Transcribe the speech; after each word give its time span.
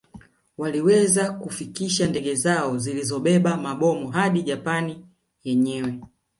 Walioweza 0.57 1.31
kufikisha 1.33 2.07
ndege 2.07 2.35
zao 2.35 2.77
zilizobeba 2.77 3.57
mabomu 3.57 4.11
hadi 4.11 4.43
Japani 4.43 5.05
yenyewe 5.43 5.99